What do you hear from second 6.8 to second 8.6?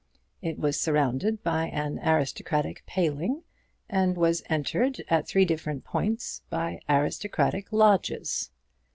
aristocratic lodges.